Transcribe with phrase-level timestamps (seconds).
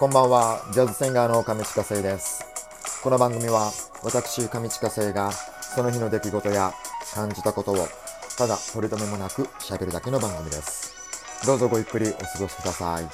[0.00, 2.42] こんばんは、ジャズシンガーの上地下生です。
[3.02, 3.70] この番組は、
[4.02, 6.72] 私、上地下生が、その日の出来事や
[7.14, 7.76] 感じたことを、
[8.38, 11.46] ただ取り留めもなく喋るだけの番組です。
[11.46, 13.04] どうぞごゆっくりお過ごしください。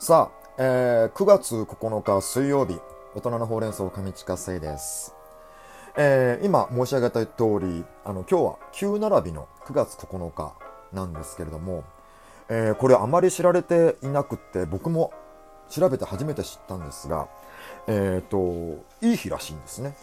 [0.00, 2.80] さあ、えー9月9日水曜日、
[3.14, 5.14] 大人のほうれん草上地下生です。
[5.96, 10.54] えー今申し上げた通り、あの今日は旧並びの9月9日
[10.92, 11.84] なんですけれども、
[12.48, 15.12] えーこれあまり知られていなくって僕も
[15.68, 17.28] 調べて初めて知ったんですが、
[17.86, 19.96] えっ、といい日らしいんですね。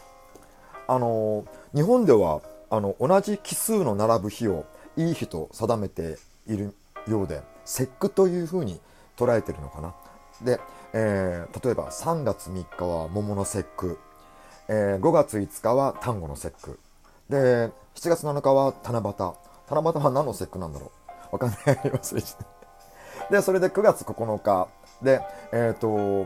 [0.88, 4.66] あの日本ではあの同じ奇数の並ぶ日を
[4.98, 6.18] いい日と定めて
[6.48, 6.74] いる
[7.08, 8.80] ようで節句というふうに
[9.18, 9.96] 捉えてるのかな。
[10.42, 10.60] で、
[10.94, 13.98] えー例えば3月3日は桃の節句、
[14.68, 16.80] えー5月5日は端午の節句。
[17.30, 19.34] で7月7日は七夕。
[19.70, 20.92] 七夕は何の節句なんだろ
[21.32, 21.34] う。
[21.34, 21.58] わかんない。
[21.66, 22.48] 忘れちゃっ
[23.30, 23.32] た。
[23.32, 24.68] でそれで9月9日。
[25.02, 26.26] でえっ、と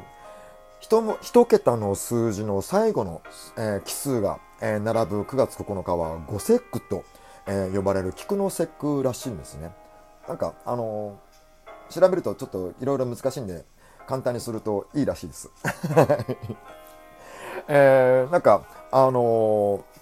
[0.79, 3.21] 一も一桁の数字の最後の、
[3.57, 7.03] えー奇数が、えー並ぶ9月9日は五節句と、
[7.47, 9.71] えー呼ばれる菊の節句らしいんですね。
[10.27, 11.29] なんかあのー
[11.89, 13.65] 調べるとちょっといろいろ難しいんで
[14.07, 15.49] 簡単にするといいらしいです。
[17.71, 19.99] えーなんかあのー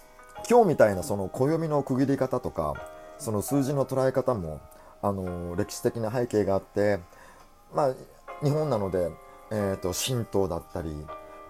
[0.50, 2.72] 今日みたいなその暦の区切り方とか
[3.18, 4.60] その数字の捉え方も、
[5.02, 7.00] あのー歴史的な背景があって
[7.74, 7.94] まあ
[8.42, 9.10] 日本なので、
[9.50, 10.90] えー、と神道だったり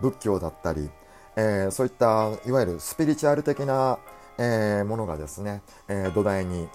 [0.00, 0.90] 仏教だったり、
[1.36, 3.98] えーそういったいわゆるスピリチュアル的な、
[4.38, 6.68] えーものがですね、えー土台に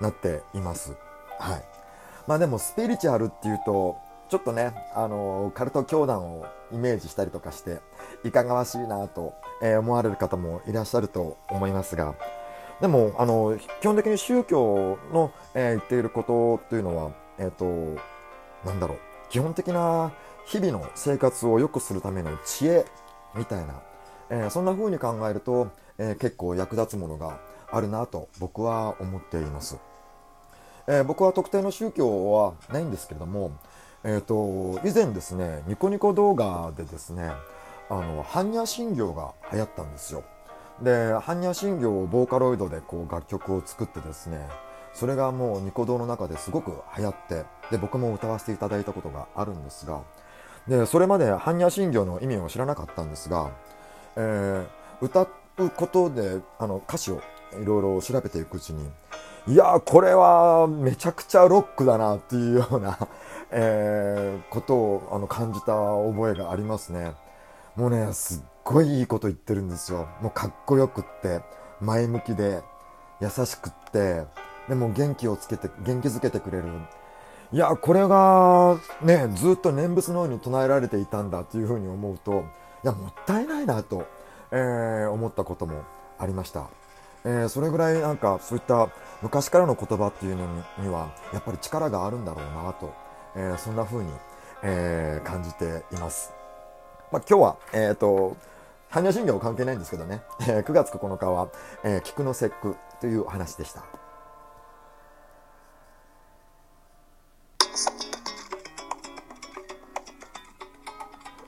[0.00, 0.96] なっています。
[1.38, 1.64] はい
[2.26, 3.96] まあでもスピリチュアルっていうと
[4.28, 7.80] ちょっとね、あのカルト教団をイメージしたりとかして
[8.24, 12.14] いかがわしいなと、え思われる方もいらっしゃると思いますが
[12.80, 17.64] でもあの基本的に宗教の、えー言っていることというのはえっ、と
[18.64, 18.98] なんだろう
[19.30, 20.12] 基本的な
[20.46, 22.84] 日々の生活を良くするための知恵
[23.34, 23.82] みたいな、
[24.30, 27.40] えーそんな風に考えると、え結構役立つものが
[27.72, 29.78] あるなと僕は思っています。
[30.86, 33.52] え僕は特定の宗教はないんですけれども、
[34.04, 37.30] えー、と以前ですねニコニコ動画でですね
[37.90, 40.24] あの般若心経が流行ったんですよ。
[40.82, 44.46] で般若心経をボーカロイドでこう楽曲を作ってですね
[44.94, 50.02] それがもうニコ動の中ですごく流行ってで僕も歌わせていただいたことがあるんですが
[50.68, 53.50] でそれまで般若心経の意味を知らなかったんですが、
[54.16, 55.22] えー歌
[55.58, 57.22] うことであの歌詞を
[57.60, 58.88] いろいろ調べていくうちに
[59.46, 62.98] いやーこれはめちゃくちゃロックだなっていうような、
[63.50, 67.14] えーことをあの感じた覚えがありますね。
[67.76, 70.08] もうねすっごいいいこと言ってるんですよ。
[70.20, 71.40] もうかっこよくって
[71.80, 72.62] 前向きで
[73.20, 74.24] 優しくって
[74.68, 76.64] でも元気をつけて元気づけてくれる。
[77.50, 82.44] いやこれがねずっと念仏のように唱えられていたんだというふうに思うと
[82.84, 84.06] いやもったいないなと、
[84.50, 85.82] えー思ったことも
[86.18, 86.68] ありました。
[87.24, 88.88] えーそれぐらいなんかそういった
[89.22, 92.92] 昔からの言葉っていうのににはやっぱり力があるんだろうなと、
[93.38, 94.10] えーそんな風に、
[94.64, 96.32] えー感じています。
[97.12, 98.36] まあ、今日は、えっ、と、
[98.90, 101.48] 般若心経関係ないんですけどね、えー9月9日は、
[101.84, 103.84] えー菊の節句という話でした。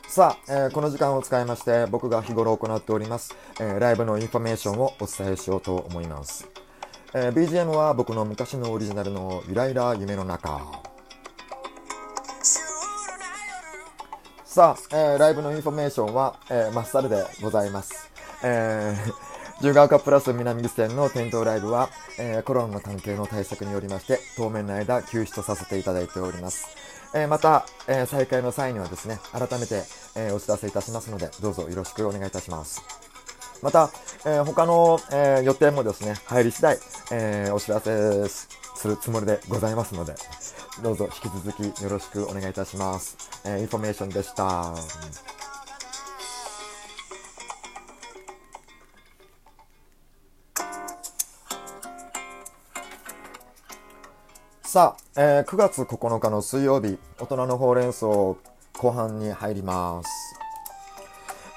[0.09, 6.49] さあ、えーこの時間を使いまして僕が日頃行っております、えーライブのインフォメーションをお伝えしようと思います、
[7.15, 10.90] えー BGM は僕の昔のオリジナルのゆらゆら夢の中
[14.51, 18.11] さあ、えーライブのインフォメーションは、えー、まっさらでございます。
[18.43, 21.89] えー、十ヶ丘プラス南口店の店頭ライブは、
[22.19, 26.67] えーコロナの関係の対策によりまして、当面の間休止とさせていただいております。
[27.15, 29.85] えーまた、えー再開の際にはですね、改めて、
[30.17, 32.83] えーお知らせいたしますので、どうぞよろしくお願いいたします。
[33.63, 33.89] また、
[34.27, 36.77] えー他の、えー予定もですね、入り次第、
[37.13, 38.49] えーお知らせです
[38.81, 40.15] するつもりでございますので、
[40.83, 43.15] どうぞ引き続きよろしくお願いいたします。
[43.45, 44.75] えーインフォメーションでした。
[54.63, 58.39] さあ、えー9月9日の水曜日、大人のほうれん草後
[58.95, 60.09] 半に入ります。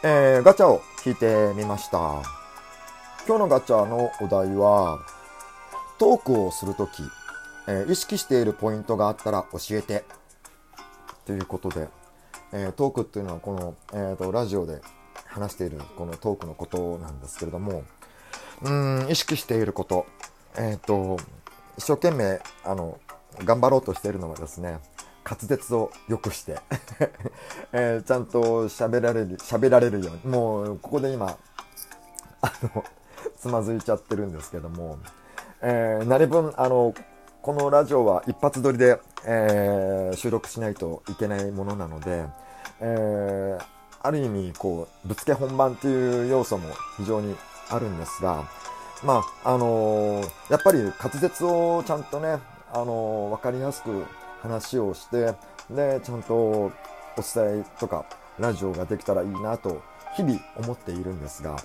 [0.04, 2.22] えーガチャを引いてみました。
[3.26, 5.00] 今日のガチャのお題は、
[6.04, 7.02] トークをするとき、
[7.66, 10.04] えー意識しているポイントがあったら教えて。
[11.26, 11.88] ということで、
[12.52, 14.82] えートークっていうのはこの、えーとラジオで
[15.28, 17.84] 話しているこのトークのことなんですけれども、
[18.64, 20.06] うん、意識していること。
[20.58, 21.18] えっ、と
[21.78, 23.00] 一生懸命あの
[23.46, 24.80] 頑張ろうとしているのはですね
[25.24, 26.60] 滑舌を良くして
[27.72, 31.38] えー、ちゃんと喋られる喋られるようにもうここで今
[32.42, 32.84] あの
[33.38, 35.00] つまずいちゃってるんですけども、
[35.65, 36.94] えー、なり分あの
[37.42, 42.25] このラジオは一発撮りで、えー、収録しないといけないものなので、
[42.81, 43.65] えー、
[44.01, 46.68] ある意味こうぶつけ本番っていう要素も
[46.98, 47.36] 非常に
[47.69, 48.44] あるんですが
[49.04, 52.39] まああのー、やっぱり滑舌をちゃんとね、
[52.74, 54.06] あのー、分かりやすく
[54.42, 55.33] 話をして
[55.69, 56.71] でちゃんとお
[57.16, 58.06] 伝えとか
[58.38, 59.81] ラジオができたらいいなと
[60.18, 61.57] 日々思っているんですが、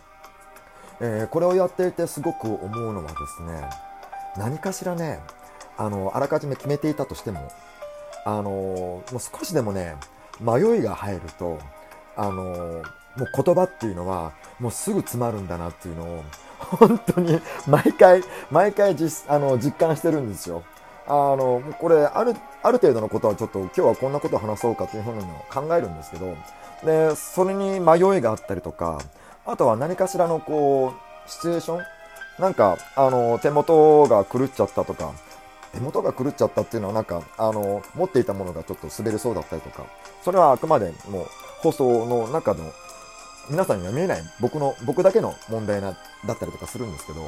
[1.00, 3.87] えー、これをやっていてすごく思うのはですね
[4.38, 5.20] 何かしらね
[5.76, 7.50] あのあらかじめ決めていたとしても
[8.24, 9.96] あのもう少しでもね
[10.40, 11.58] 迷いが入ると
[12.16, 16.24] あのもう言葉っていうのはもうすぐ詰まるんだなっていうのを
[16.58, 20.62] 本当に毎回毎回実あの実感してるんですよ。
[21.06, 26.36] あのこれあるある程度のことはちょっと今日はこんなことを話そうかというふうに考えるんですけど
[26.84, 29.00] でそれに迷いがあったりとか
[29.46, 30.92] あとは何かしらのこ
[31.26, 31.82] うシチュエーション
[32.38, 35.12] なんかあの手元が狂っちゃったとか
[35.72, 39.84] 手元が狂っちゃったっていうのはなんかあの持っていたものがちょっと滑りそうだったりとか
[40.22, 41.26] それはあくまでもう
[41.60, 42.72] 放送の中の
[43.50, 45.96] 皆さんには見えない僕の僕だけの問題な
[46.26, 47.20] だったりとかするんですけど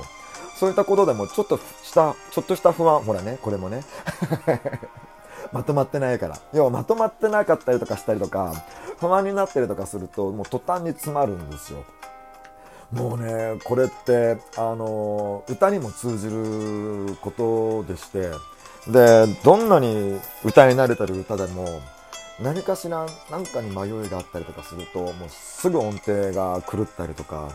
[0.56, 3.82] そういったことでもちょっとしたちょっとした不安ほらねこれもね。
[5.52, 6.36] まとまってないから。
[6.52, 8.52] 要はまとまってなかったりとかしたりとか
[9.00, 11.84] 不安になったりとかするともう途端に詰まるんですよ。
[12.92, 18.30] もうねこれってあの歌にも通じることでして
[18.90, 21.80] でどんなに歌い慣れてる歌でも
[22.40, 27.50] 何かしら何かに迷いがあったりとかするともうすぐ音程が狂ったりとか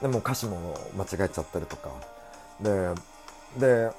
[0.00, 1.90] でも歌詞も間違えちゃったりとか。
[2.60, 2.88] で
[3.58, 3.90] で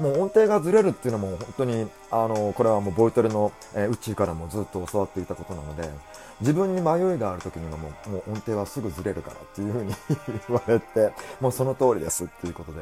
[0.00, 5.88] もう音程がずれるっていうのも本当にあのこれはもうボイトレの、えー、宇宙からもずっと教わっていたことなので
[6.40, 9.94] 自分に迷いがある時にはもうもう音程はすぐずれるからっていうふうに
[10.48, 12.80] 言われてもうその通りですっていうことで。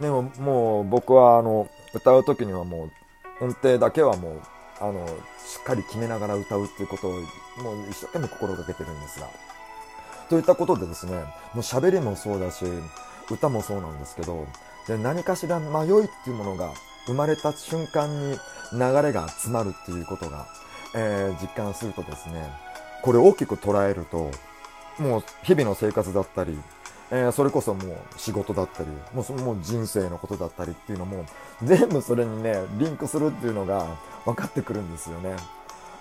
[0.00, 2.88] でももう僕はあの歌う時にはも
[3.40, 4.40] う音程だけはもう
[4.80, 7.22] あのしっかり決めながら歌うっていうことをもう
[7.90, 9.26] 一生懸命心がけてるんですが。
[10.28, 11.12] といったことでですね
[11.52, 12.64] もう喋りもそうだし
[13.30, 14.46] 歌もそうなんですけど
[14.86, 16.72] で何かしら迷いっていうものが
[17.06, 18.38] 生まれた瞬間に
[18.72, 20.46] 流れが詰まるっていうことが、
[20.94, 22.50] えー、実感するとですね
[23.02, 24.30] これ大きく捉えると
[24.98, 26.58] もう日々の生活だったり、
[27.10, 31.24] えー、それこそもう仕事だったりもうもう人生のことだったりっていうのも
[31.62, 33.86] 全部それにねリンクするっていうのが
[34.24, 35.36] 分かってくるんですよね。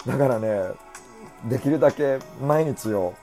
[0.05, 0.71] だからね
[1.45, 3.13] できるだけ毎日を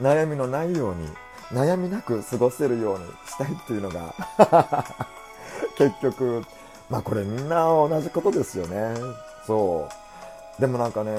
[0.00, 1.08] 悩みのないように
[1.52, 4.14] 悩みなく過ごせるようにしたいっていうのが
[5.76, 6.44] 結局
[6.88, 8.94] まあこれみんな同じことですよね。
[9.46, 9.88] そ
[10.58, 10.60] う。
[10.60, 11.10] でもなんかね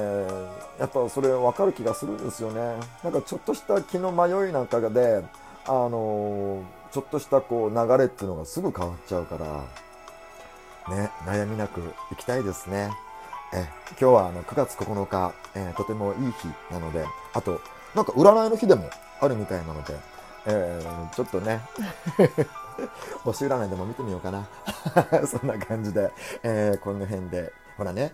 [0.79, 2.75] やっぱそれ分かる気がするんですよね。
[3.03, 5.23] なんかちょっとした気の迷いなんかで
[5.65, 11.81] あのちょっとしたこう流れっていうのがすぐ変わっちゃうからね悩みなく
[12.11, 12.91] いきたいですね。
[13.53, 17.61] え今日はあの9月9日、えー、とてもいい日なのであと
[17.93, 18.89] なんか占いの日でも
[19.19, 19.95] あるみたいなので
[20.47, 21.61] えー、ちょっとね。
[23.23, 24.47] 星占いでも見てみようかな。
[25.25, 26.11] そんな感じで、
[26.43, 28.13] えー、この辺で、ほらね、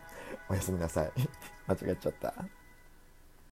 [0.49, 1.11] おやすみなさい。
[1.67, 2.33] 間違えちゃった。